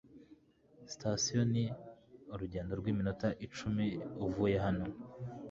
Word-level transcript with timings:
Sitasiyo 0.91 1.41
ni 1.53 1.63
urugendo 2.33 2.71
rw'iminota 2.79 3.27
icumi 3.45 3.85
uvuye 4.25 4.57
hano. 4.65 4.85